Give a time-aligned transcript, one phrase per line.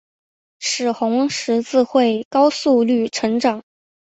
[0.57, 3.61] 使红十字会高速率成长。